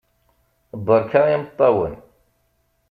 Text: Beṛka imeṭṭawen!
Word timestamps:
Beṛka 0.85 1.21
imeṭṭawen! 1.35 1.93